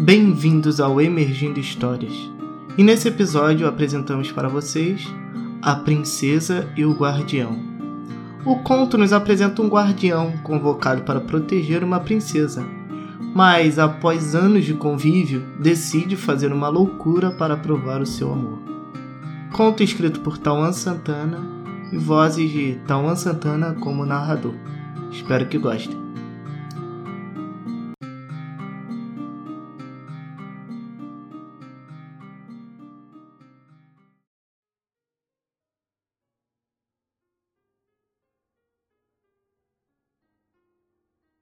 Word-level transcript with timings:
Bem-vindos 0.00 0.78
ao 0.78 1.00
Emergindo 1.00 1.58
Histórias. 1.58 2.30
E 2.78 2.84
nesse 2.84 3.08
episódio 3.08 3.66
apresentamos 3.66 4.30
para 4.30 4.48
vocês 4.48 5.04
A 5.60 5.74
Princesa 5.74 6.72
e 6.76 6.84
o 6.84 6.92
Guardião. 6.92 7.58
O 8.46 8.60
conto 8.60 8.96
nos 8.96 9.12
apresenta 9.12 9.60
um 9.60 9.68
guardião 9.68 10.34
convocado 10.44 11.02
para 11.02 11.20
proteger 11.20 11.82
uma 11.82 11.98
princesa, 11.98 12.64
mas 13.34 13.76
após 13.76 14.36
anos 14.36 14.64
de 14.64 14.72
convívio, 14.72 15.42
decide 15.58 16.14
fazer 16.14 16.52
uma 16.52 16.68
loucura 16.68 17.32
para 17.32 17.56
provar 17.56 18.00
o 18.00 18.06
seu 18.06 18.32
amor. 18.32 18.60
Conto 19.52 19.82
escrito 19.82 20.20
por 20.20 20.38
Tauan 20.38 20.72
Santana 20.72 21.40
e 21.92 21.98
vozes 21.98 22.48
de 22.52 22.74
Tauan 22.86 23.16
Santana 23.16 23.74
como 23.80 24.06
narrador. 24.06 24.54
Espero 25.10 25.46
que 25.46 25.58
gostem. 25.58 26.07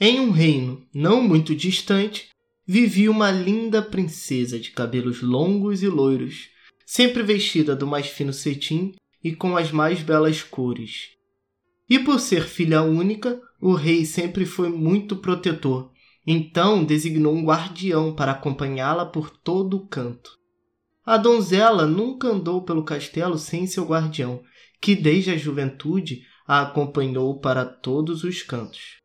Em 0.00 0.18
um 0.18 0.32
reino 0.32 0.84
não 0.92 1.22
muito 1.22 1.54
distante, 1.54 2.28
vivia 2.66 3.08
uma 3.08 3.30
linda 3.30 3.80
princesa 3.80 4.58
de 4.58 4.72
cabelos 4.72 5.22
longos 5.22 5.84
e 5.84 5.88
loiros, 5.88 6.48
sempre 6.84 7.22
vestida 7.22 7.76
do 7.76 7.86
mais 7.86 8.08
fino 8.08 8.32
cetim 8.32 8.94
e 9.22 9.32
com 9.36 9.56
as 9.56 9.70
mais 9.70 10.02
belas 10.02 10.42
cores. 10.42 11.10
E 11.88 12.00
por 12.00 12.18
ser 12.18 12.42
filha 12.42 12.82
única, 12.82 13.40
o 13.60 13.72
rei 13.74 14.04
sempre 14.04 14.44
foi 14.44 14.68
muito 14.68 15.16
protetor, 15.16 15.92
então 16.26 16.84
designou 16.84 17.32
um 17.32 17.44
guardião 17.44 18.12
para 18.12 18.32
acompanhá-la 18.32 19.06
por 19.06 19.30
todo 19.30 19.76
o 19.76 19.86
canto. 19.86 20.36
A 21.06 21.16
donzela 21.16 21.86
nunca 21.86 22.26
andou 22.28 22.64
pelo 22.64 22.82
castelo 22.82 23.38
sem 23.38 23.64
seu 23.66 23.84
guardião, 23.84 24.42
que 24.80 24.96
desde 24.96 25.30
a 25.30 25.36
juventude 25.36 26.22
a 26.46 26.62
acompanhou 26.62 27.38
para 27.38 27.64
todos 27.64 28.24
os 28.24 28.42
cantos. 28.42 29.03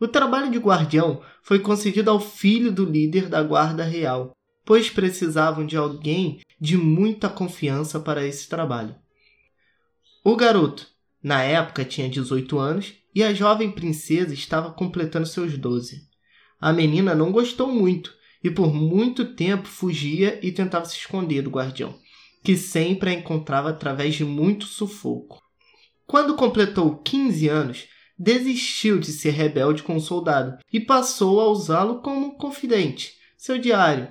O 0.00 0.08
trabalho 0.08 0.50
de 0.50 0.58
guardião 0.58 1.22
foi 1.42 1.58
concedido 1.60 2.10
ao 2.10 2.18
filho 2.18 2.72
do 2.72 2.84
líder 2.84 3.28
da 3.28 3.42
guarda 3.42 3.84
real, 3.84 4.32
pois 4.64 4.90
precisavam 4.90 5.64
de 5.64 5.76
alguém 5.76 6.40
de 6.60 6.76
muita 6.76 7.28
confiança 7.28 8.00
para 8.00 8.26
esse 8.26 8.48
trabalho. 8.48 8.94
O 10.24 10.36
garoto, 10.36 10.86
na 11.22 11.42
época, 11.42 11.84
tinha 11.84 12.08
18 12.08 12.58
anos 12.58 12.94
e 13.14 13.22
a 13.22 13.32
jovem 13.32 13.70
princesa 13.70 14.34
estava 14.34 14.72
completando 14.72 15.26
seus 15.26 15.56
12. 15.56 16.02
A 16.60 16.72
menina 16.72 17.14
não 17.14 17.30
gostou 17.30 17.68
muito 17.68 18.12
e 18.42 18.50
por 18.50 18.74
muito 18.74 19.34
tempo 19.34 19.68
fugia 19.68 20.38
e 20.42 20.50
tentava 20.50 20.84
se 20.86 20.96
esconder 20.96 21.42
do 21.42 21.50
guardião, 21.50 21.94
que 22.42 22.56
sempre 22.56 23.10
a 23.10 23.12
encontrava 23.12 23.70
através 23.70 24.14
de 24.14 24.24
muito 24.24 24.66
sufoco. 24.66 25.40
Quando 26.06 26.34
completou 26.34 26.98
15 26.98 27.48
anos, 27.48 27.86
desistiu 28.18 28.98
de 28.98 29.12
ser 29.12 29.30
rebelde 29.30 29.82
com 29.82 29.96
o 29.96 30.00
soldado 30.00 30.58
e 30.72 30.80
passou 30.80 31.40
a 31.40 31.48
usá-lo 31.48 32.00
como 32.00 32.36
confidente, 32.36 33.14
seu 33.36 33.58
diário, 33.58 34.08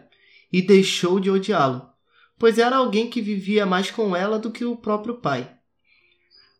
e 0.51 0.61
deixou 0.61 1.19
de 1.19 1.31
odiá-lo, 1.31 1.89
pois 2.37 2.57
era 2.59 2.77
alguém 2.77 3.09
que 3.09 3.21
vivia 3.21 3.65
mais 3.65 3.89
com 3.89 4.15
ela 4.15 4.37
do 4.37 4.51
que 4.51 4.65
o 4.65 4.75
próprio 4.75 5.15
pai. 5.15 5.49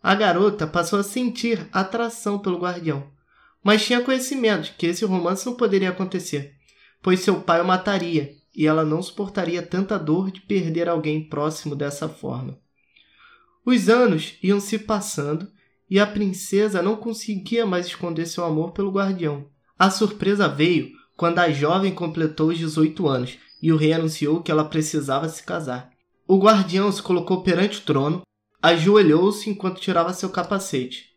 A 0.01 0.15
garota 0.15 0.65
passou 0.65 0.99
a 0.99 1.03
sentir 1.03 1.67
atração 1.71 2.39
pelo 2.39 2.59
guardião, 2.59 3.11
mas 3.63 3.85
tinha 3.85 4.01
conhecimento 4.01 4.63
de 4.63 4.71
que 4.73 4.87
esse 4.87 5.05
romance 5.05 5.45
não 5.45 5.53
poderia 5.53 5.89
acontecer, 5.89 6.55
pois 7.01 7.21
seu 7.21 7.41
pai 7.41 7.61
o 7.61 7.65
mataria 7.65 8.35
e 8.55 8.67
ela 8.67 8.83
não 8.83 9.01
suportaria 9.01 9.61
tanta 9.61 9.97
dor 9.97 10.31
de 10.31 10.41
perder 10.41 10.87
alguém 10.87 11.27
próximo 11.27 11.75
dessa 11.75 12.07
forma. 12.07 12.59
Os 13.65 13.87
anos 13.87 14.37
iam 14.43 14.59
se 14.59 14.77
passando 14.77 15.49
e 15.89 15.99
a 15.99 16.07
princesa 16.07 16.81
não 16.81 16.95
conseguia 16.95 17.65
mais 17.65 17.87
esconder 17.87 18.25
seu 18.25 18.43
amor 18.43 18.71
pelo 18.71 18.91
guardião. 18.91 19.47
A 19.77 19.89
surpresa 19.89 20.47
veio 20.47 20.91
quando 21.15 21.39
a 21.39 21.51
jovem 21.51 21.93
completou 21.93 22.49
os 22.49 22.57
18 22.57 23.07
anos 23.07 23.37
e 23.61 23.71
o 23.71 23.77
rei 23.77 23.93
anunciou 23.93 24.41
que 24.41 24.51
ela 24.51 24.65
precisava 24.65 25.29
se 25.29 25.43
casar. 25.43 25.91
O 26.27 26.37
guardião 26.37 26.91
se 26.91 27.01
colocou 27.01 27.43
perante 27.43 27.79
o 27.79 27.81
trono, 27.81 28.21
ajoelhou-se 28.61 29.49
enquanto 29.49 29.81
tirava 29.81 30.13
seu 30.13 30.29
capacete. 30.29 31.09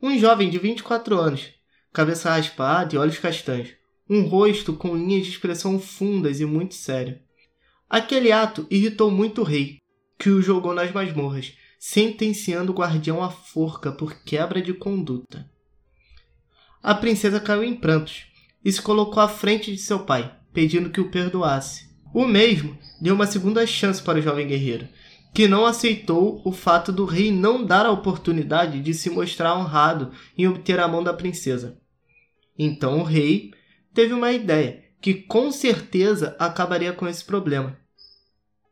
Um 0.00 0.18
jovem 0.18 0.50
de 0.50 0.58
24 0.58 1.18
anos, 1.18 1.50
cabeça 1.92 2.30
raspada 2.30 2.94
e 2.94 2.98
olhos 2.98 3.18
castanhos, 3.18 3.70
um 4.08 4.22
rosto 4.22 4.72
com 4.72 4.96
linhas 4.96 5.24
de 5.24 5.30
expressão 5.30 5.78
fundas 5.78 6.40
e 6.40 6.44
muito 6.44 6.74
sério. 6.74 7.18
Aquele 7.88 8.32
ato 8.32 8.66
irritou 8.70 9.10
muito 9.10 9.42
o 9.42 9.44
rei, 9.44 9.78
que 10.18 10.30
o 10.30 10.42
jogou 10.42 10.74
nas 10.74 10.92
masmorras 10.92 11.54
sentenciando 11.84 12.70
o 12.70 12.74
guardião 12.76 13.20
à 13.24 13.28
forca 13.28 13.90
por 13.90 14.22
quebra 14.22 14.62
de 14.62 14.72
conduta. 14.72 15.50
A 16.80 16.94
princesa 16.94 17.40
caiu 17.40 17.64
em 17.64 17.74
prantos 17.74 18.26
e 18.64 18.70
se 18.70 18.80
colocou 18.80 19.20
à 19.20 19.26
frente 19.26 19.72
de 19.72 19.78
seu 19.78 19.98
pai, 20.04 20.32
pedindo 20.52 20.90
que 20.90 21.00
o 21.00 21.10
perdoasse. 21.10 21.90
O 22.14 22.24
mesmo 22.24 22.78
deu 23.00 23.16
uma 23.16 23.26
segunda 23.26 23.66
chance 23.66 24.00
para 24.00 24.20
o 24.20 24.22
jovem 24.22 24.46
guerreiro, 24.46 24.88
que 25.34 25.48
não 25.48 25.66
aceitou 25.66 26.40
o 26.44 26.52
fato 26.52 26.92
do 26.92 27.04
rei 27.04 27.32
não 27.32 27.66
dar 27.66 27.84
a 27.84 27.90
oportunidade 27.90 28.80
de 28.80 28.94
se 28.94 29.10
mostrar 29.10 29.58
honrado 29.58 30.12
em 30.38 30.46
obter 30.46 30.78
a 30.78 30.86
mão 30.86 31.02
da 31.02 31.12
princesa. 31.12 31.80
Então 32.56 33.00
o 33.00 33.02
rei 33.02 33.50
teve 33.92 34.14
uma 34.14 34.30
ideia 34.30 34.84
que 35.00 35.14
com 35.14 35.50
certeza 35.50 36.36
acabaria 36.38 36.92
com 36.92 37.08
esse 37.08 37.24
problema. 37.24 37.76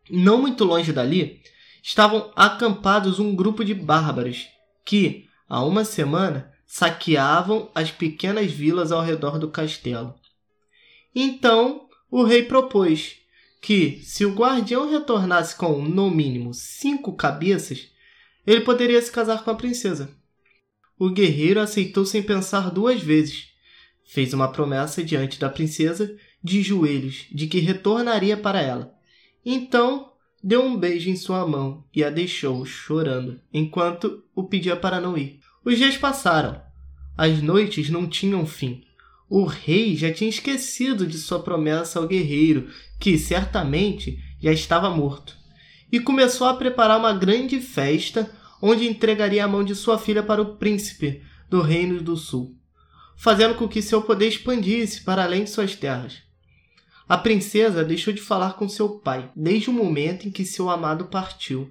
Não 0.09 0.41
muito 0.41 0.62
longe 0.62 0.93
dali, 0.93 1.41
estavam 1.83 2.33
acampados 2.37 3.19
um 3.19 3.35
grupo 3.35 3.65
de 3.65 3.75
bárbaros 3.75 4.49
que, 4.85 5.27
há 5.49 5.65
uma 5.65 5.85
semana, 5.85 6.53
saqueavam 6.67 7.71
as 7.75 7.91
pequenas 7.91 8.51
vilas 8.51 8.93
ao 8.93 9.03
redor 9.03 9.39
do 9.39 9.51
castelo. 9.51 10.15
Então 11.15 11.89
o 12.11 12.23
rei 12.23 12.45
propôs 12.45 13.17
que, 13.61 14.01
se 14.03 14.25
o 14.25 14.35
guardião 14.35 14.91
retornasse 14.91 15.55
com, 15.57 15.83
no 15.83 16.11
mínimo, 16.11 16.55
cinco 16.55 17.15
cabeças, 17.15 17.89
ele 18.47 18.62
poderia 18.62 19.01
se 19.03 19.12
casar 19.12 19.45
com 19.45 19.51
a 19.51 19.55
princesa. 19.55 20.11
O 20.99 21.11
guerreiro 21.11 21.61
aceitou 21.61 22.05
sem 22.05 22.23
pensar 22.23 22.71
duas 22.71 23.01
vezes. 23.01 23.49
Fez 24.05 24.33
uma 24.33 24.51
promessa 24.51 25.05
diante 25.05 25.39
da 25.39 25.49
princesa, 25.49 26.17
de 26.43 26.62
joelhos, 26.62 27.27
de 27.31 27.47
que 27.47 27.61
retornaria 27.61 28.37
para 28.37 28.61
ela. 28.61 28.95
Então 29.45 30.09
deu 30.43 30.65
um 30.65 30.77
beijo 30.77 31.11
em 31.11 31.17
sua 31.17 31.47
mão 31.47 31.84
e 31.95 32.03
a 32.03 32.11
deixou 32.11 32.65
chorando, 32.65 33.41
enquanto 33.53 34.25
o 34.34 34.45
pedia 34.45 34.77
para 34.77 35.01
não 35.01 35.17
ir. 35.17 35.41
Os 35.65 35.77
dias 35.77 35.97
passaram. 35.97 36.61
As 37.17 37.43
noites 37.43 37.91
não 37.91 38.09
tinham 38.09 38.47
fim. 38.47 38.83
O 39.29 39.45
rei 39.45 39.95
já 39.95 40.12
tinha 40.12 40.31
esquecido 40.31 41.06
de 41.06 41.19
sua 41.19 41.41
promessa 41.41 41.99
ao 41.99 42.09
guerreiro, 42.09 42.69
que 42.99 43.19
certamente 43.19 44.19
já 44.41 44.53
estava 44.53 44.91
morto, 44.91 45.37
e 45.93 46.00
começou 46.00 46.47
a 46.47 46.55
preparar 46.55 46.99
uma 46.99 47.12
grande 47.12 47.61
festa 47.61 48.31
onde 48.62 48.89
entregaria 48.89 49.45
a 49.45 49.49
mão 49.49 49.62
de 49.62 49.75
sua 49.75 49.99
filha 49.99 50.23
para 50.23 50.43
o 50.43 50.56
príncipe 50.56 51.23
do 51.49 51.61
Reino 51.61 52.03
do 52.03 52.17
Sul, 52.17 52.56
fazendo 53.17 53.55
com 53.55 53.69
que 53.69 53.83
seu 53.83 54.03
poder 54.03 54.29
expandisse 54.29 55.03
para 55.03 55.25
além 55.25 55.45
de 55.45 55.50
suas 55.50 55.77
terras. 55.77 56.30
A 57.10 57.19
princesa 57.19 57.82
deixou 57.82 58.15
de 58.15 58.21
falar 58.21 58.53
com 58.53 58.69
seu 58.69 59.00
pai 59.00 59.32
desde 59.34 59.69
o 59.69 59.72
momento 59.72 60.28
em 60.28 60.31
que 60.31 60.44
seu 60.44 60.71
amado 60.71 61.06
partiu. 61.06 61.69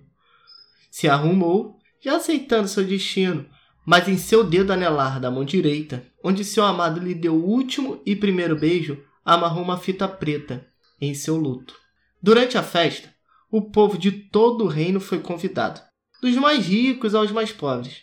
Se 0.91 1.07
arrumou, 1.07 1.79
já 2.03 2.17
aceitando 2.17 2.67
seu 2.67 2.83
destino, 2.83 3.49
mas 3.85 4.09
em 4.09 4.17
seu 4.17 4.44
dedo 4.44 4.73
anelar 4.73 5.17
da 5.17 5.31
mão 5.31 5.45
direita, 5.45 6.05
onde 6.22 6.44
seu 6.44 6.66
amado 6.66 6.99
lhe 6.99 7.16
deu 7.16 7.35
o 7.35 7.45
último 7.45 8.01
e 8.05 8.17
primeiro 8.17 8.59
beijo, 8.59 9.01
amarrou 9.23 9.63
uma 9.63 9.78
fita 9.78 10.09
preta 10.09 10.67
em 10.99 11.14
seu 11.14 11.37
luto. 11.37 11.73
Durante 12.22 12.58
a 12.58 12.61
festa, 12.61 13.08
o 13.49 13.61
povo 13.61 13.97
de 13.97 14.11
todo 14.11 14.66
o 14.66 14.67
reino 14.67 14.99
foi 14.99 15.19
convidado, 15.19 15.79
dos 16.22 16.35
mais 16.35 16.66
ricos 16.66 17.16
aos 17.16 17.31
mais 17.31 17.49
pobres, 17.49 18.02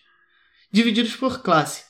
divididos 0.73 1.15
por 1.15 1.43
classe, 1.43 1.85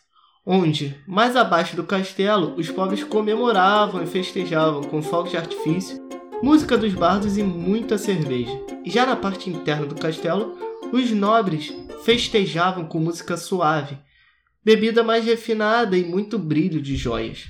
onde, 0.46 0.96
mais 1.04 1.34
abaixo 1.34 1.74
do 1.74 1.82
castelo, 1.82 2.54
os 2.56 2.70
pobres 2.70 3.02
comemoravam 3.02 4.00
e 4.00 4.06
festejavam 4.06 4.84
com 4.84 5.02
fogos 5.02 5.32
de 5.32 5.36
artifício, 5.36 6.00
música 6.40 6.78
dos 6.78 6.94
bardos 6.94 7.36
e 7.36 7.42
muita 7.42 7.98
cerveja. 7.98 8.56
E 8.84 8.90
já 8.90 9.04
na 9.04 9.16
parte 9.16 9.50
interna 9.50 9.86
do 9.86 9.96
castelo, 9.96 10.56
os 10.92 11.10
nobres 11.10 11.74
festejavam 12.04 12.84
com 12.84 13.00
música 13.00 13.36
suave, 13.36 13.98
bebida 14.64 15.02
mais 15.02 15.24
refinada 15.24 15.98
e 15.98 16.04
muito 16.04 16.38
brilho 16.38 16.80
de 16.80 16.94
joias. 16.94 17.46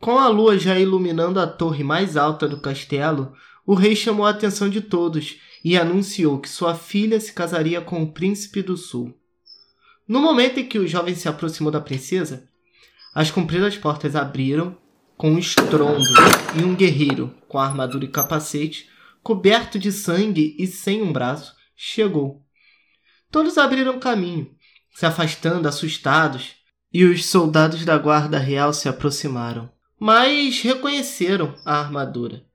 Com 0.00 0.16
a 0.16 0.28
lua 0.28 0.56
já 0.56 0.78
iluminando 0.78 1.40
a 1.40 1.46
torre 1.46 1.82
mais 1.82 2.16
alta 2.16 2.46
do 2.46 2.60
castelo, 2.60 3.32
o 3.66 3.74
rei 3.74 3.96
chamou 3.96 4.24
a 4.24 4.30
atenção 4.30 4.68
de 4.68 4.80
todos 4.80 5.40
e 5.64 5.76
anunciou 5.76 6.38
que 6.38 6.48
sua 6.48 6.76
filha 6.76 7.18
se 7.18 7.32
casaria 7.32 7.80
com 7.80 8.00
o 8.00 8.12
príncipe 8.12 8.62
do 8.62 8.76
sul. 8.76 9.17
No 10.08 10.20
momento 10.20 10.58
em 10.58 10.66
que 10.66 10.78
o 10.78 10.88
jovem 10.88 11.14
se 11.14 11.28
aproximou 11.28 11.70
da 11.70 11.82
princesa, 11.82 12.48
as 13.14 13.30
compridas 13.30 13.76
portas 13.76 14.16
abriram 14.16 14.74
com 15.18 15.32
um 15.32 15.38
estrondo 15.38 16.02
e 16.58 16.64
um 16.64 16.74
guerreiro 16.74 17.34
com 17.46 17.58
armadura 17.58 18.06
e 18.06 18.08
capacete, 18.08 18.88
coberto 19.22 19.78
de 19.78 19.92
sangue 19.92 20.56
e 20.58 20.66
sem 20.66 21.02
um 21.02 21.12
braço, 21.12 21.54
chegou. 21.76 22.42
Todos 23.30 23.58
abriram 23.58 24.00
caminho, 24.00 24.50
se 24.94 25.04
afastando 25.04 25.68
assustados, 25.68 26.56
e 26.90 27.04
os 27.04 27.26
soldados 27.26 27.84
da 27.84 27.98
guarda 27.98 28.38
real 28.38 28.72
se 28.72 28.88
aproximaram, 28.88 29.70
mas 30.00 30.62
reconheceram 30.62 31.54
a 31.66 31.78
armadura. 31.78 32.46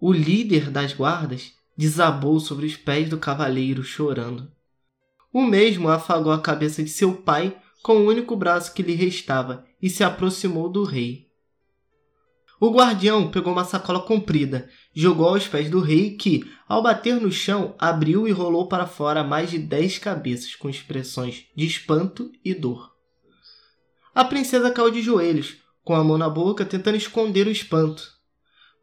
O 0.00 0.12
líder 0.12 0.70
das 0.70 0.94
guardas 0.94 1.52
desabou 1.76 2.40
sobre 2.40 2.64
os 2.64 2.74
pés 2.74 3.10
do 3.10 3.18
cavaleiro 3.18 3.82
chorando. 3.82 4.50
O 5.32 5.42
mesmo 5.42 5.88
afagou 5.88 6.32
a 6.32 6.40
cabeça 6.40 6.82
de 6.82 6.90
seu 6.90 7.14
pai 7.14 7.56
com 7.82 7.98
o 7.98 8.06
único 8.06 8.36
braço 8.36 8.74
que 8.74 8.82
lhe 8.82 8.94
restava 8.94 9.64
e 9.80 9.88
se 9.88 10.02
aproximou 10.02 10.68
do 10.68 10.84
rei. 10.84 11.30
O 12.60 12.70
guardião 12.70 13.30
pegou 13.30 13.54
uma 13.54 13.64
sacola 13.64 14.02
comprida, 14.02 14.68
jogou 14.94 15.28
aos 15.28 15.48
pés 15.48 15.70
do 15.70 15.80
rei, 15.80 16.14
que, 16.16 16.44
ao 16.68 16.82
bater 16.82 17.18
no 17.18 17.32
chão, 17.32 17.74
abriu 17.78 18.28
e 18.28 18.32
rolou 18.32 18.68
para 18.68 18.86
fora 18.86 19.24
mais 19.24 19.50
de 19.50 19.58
dez 19.58 19.98
cabeças 19.98 20.54
com 20.54 20.68
expressões 20.68 21.46
de 21.56 21.64
espanto 21.64 22.30
e 22.44 22.52
dor. 22.52 22.94
A 24.14 24.24
princesa 24.24 24.70
caiu 24.70 24.90
de 24.90 25.00
joelhos, 25.00 25.56
com 25.82 25.94
a 25.94 26.04
mão 26.04 26.18
na 26.18 26.28
boca, 26.28 26.66
tentando 26.66 26.96
esconder 26.96 27.46
o 27.46 27.50
espanto. 27.50 28.06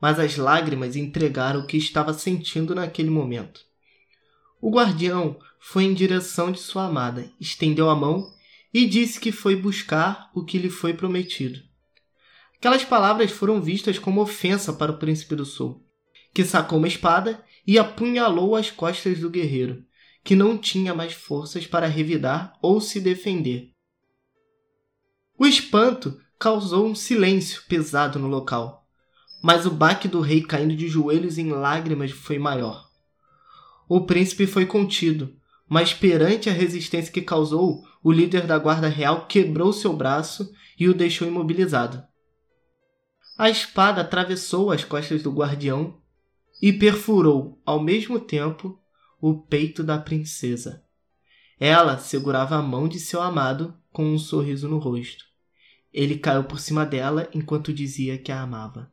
Mas 0.01 0.19
as 0.19 0.37
lágrimas 0.37 0.95
entregaram 0.95 1.59
o 1.59 1.67
que 1.67 1.77
estava 1.77 2.13
sentindo 2.13 2.73
naquele 2.73 3.11
momento. 3.11 3.61
O 4.67 4.69
guardião 4.69 5.39
foi 5.61 5.85
em 5.85 5.93
direção 5.93 6.51
de 6.51 6.59
sua 6.59 6.87
amada, 6.87 7.31
estendeu 7.39 7.89
a 7.89 7.95
mão 7.95 8.29
e 8.73 8.85
disse 8.85 9.17
que 9.17 9.31
foi 9.31 9.55
buscar 9.55 10.29
o 10.35 10.43
que 10.43 10.57
lhe 10.57 10.69
foi 10.69 10.93
prometido. 10.93 11.61
Aquelas 12.57 12.83
palavras 12.83 13.31
foram 13.31 13.61
vistas 13.61 13.97
como 13.97 14.19
ofensa 14.19 14.73
para 14.73 14.91
o 14.91 14.97
príncipe 14.97 15.37
do 15.37 15.45
sul, 15.45 15.87
que 16.33 16.43
sacou 16.43 16.79
uma 16.79 16.87
espada 16.89 17.41
e 17.65 17.79
apunhalou 17.79 18.57
as 18.57 18.69
costas 18.69 19.21
do 19.21 19.29
guerreiro, 19.29 19.85
que 20.21 20.35
não 20.35 20.57
tinha 20.57 20.93
mais 20.93 21.13
forças 21.13 21.65
para 21.65 21.87
revidar 21.87 22.51
ou 22.61 22.81
se 22.81 22.99
defender. 22.99 23.71
O 25.39 25.45
espanto 25.45 26.19
causou 26.37 26.85
um 26.85 26.93
silêncio 26.93 27.63
pesado 27.69 28.19
no 28.19 28.27
local, 28.27 28.85
mas 29.41 29.65
o 29.65 29.71
baque 29.71 30.09
do 30.09 30.19
rei 30.19 30.41
caindo 30.41 30.75
de 30.75 30.89
joelhos 30.89 31.37
em 31.37 31.51
lágrimas 31.51 32.11
foi 32.11 32.37
maior. 32.37 32.86
O 33.87 34.01
príncipe 34.01 34.45
foi 34.45 34.65
contido, 34.65 35.35
mas 35.67 35.93
perante 35.93 36.49
a 36.49 36.53
resistência 36.53 37.11
que 37.11 37.21
causou, 37.21 37.83
o 38.03 38.11
líder 38.11 38.45
da 38.45 38.57
guarda 38.57 38.87
real 38.87 39.27
quebrou 39.27 39.71
seu 39.71 39.93
braço 39.93 40.51
e 40.79 40.87
o 40.87 40.93
deixou 40.93 41.27
imobilizado. 41.27 42.03
A 43.37 43.49
espada 43.49 44.01
atravessou 44.01 44.71
as 44.71 44.83
costas 44.83 45.21
do 45.21 45.31
guardião 45.31 46.01
e 46.61 46.73
perfurou, 46.73 47.61
ao 47.65 47.81
mesmo 47.81 48.19
tempo, 48.19 48.79
o 49.21 49.37
peito 49.41 49.83
da 49.83 49.97
princesa. 49.97 50.83
Ela 51.59 51.97
segurava 51.97 52.55
a 52.55 52.61
mão 52.61 52.87
de 52.87 52.99
seu 52.99 53.21
amado 53.21 53.75
com 53.91 54.05
um 54.05 54.17
sorriso 54.17 54.67
no 54.67 54.77
rosto. 54.79 55.25
Ele 55.93 56.17
caiu 56.17 56.43
por 56.43 56.59
cima 56.59 56.85
dela 56.85 57.29
enquanto 57.33 57.73
dizia 57.73 58.17
que 58.17 58.31
a 58.31 58.41
amava. 58.41 58.91